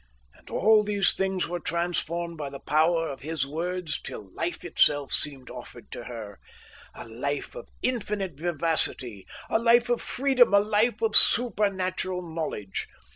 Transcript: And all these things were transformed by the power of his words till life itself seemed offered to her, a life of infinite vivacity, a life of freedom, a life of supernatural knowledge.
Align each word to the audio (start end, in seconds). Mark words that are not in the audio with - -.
And 0.33 0.49
all 0.49 0.83
these 0.83 1.13
things 1.13 1.47
were 1.47 1.59
transformed 1.59 2.35
by 2.35 2.49
the 2.49 2.59
power 2.59 3.07
of 3.07 3.21
his 3.21 3.45
words 3.45 4.01
till 4.01 4.33
life 4.33 4.65
itself 4.65 5.13
seemed 5.13 5.51
offered 5.51 5.91
to 5.91 6.05
her, 6.05 6.39
a 6.95 7.07
life 7.07 7.53
of 7.53 7.69
infinite 7.83 8.33
vivacity, 8.39 9.27
a 9.47 9.59
life 9.59 9.89
of 9.89 10.01
freedom, 10.01 10.55
a 10.55 10.59
life 10.59 11.03
of 11.03 11.15
supernatural 11.15 12.23
knowledge. 12.23 12.87